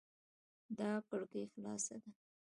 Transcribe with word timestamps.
دا 0.77 0.91
کړکي 1.09 1.41
خلاصه 1.53 1.95
ده 2.01 2.09